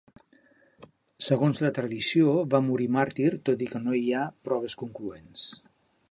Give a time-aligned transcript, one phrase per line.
[1.25, 5.45] Segons la tradició va morir màrtir tot i que no hi ha proves concloents.